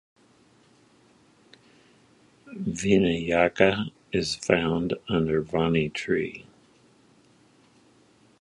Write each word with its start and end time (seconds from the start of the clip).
Vinayaka 2.55 3.91
is 4.11 4.33
found 4.33 4.95
under 5.07 5.41
Vanni 5.43 5.89
Tree. 5.89 6.47